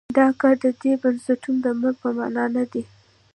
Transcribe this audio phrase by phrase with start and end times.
[0.17, 2.83] دا کار د دې بنسټونو د مرګ په معنا نه دی.